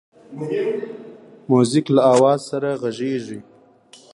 موزیک 1.49 1.85
له 1.95 2.01
آواز 2.13 2.39
سره 2.49 2.69
غږیږي. 2.81 3.39